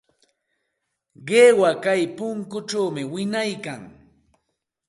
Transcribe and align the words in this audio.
Qiwa 1.27 1.69
kay 1.83 2.01
punkućhaw 2.17 2.87
wiñaykan. 3.13 3.81